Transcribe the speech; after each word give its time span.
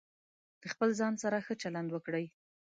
د 0.61 0.63
خپل 0.73 0.89
ځان 0.99 1.13
سره 1.23 1.37
ښه 1.45 1.53
چلند 1.61 1.89
وکړئ. 1.91 2.25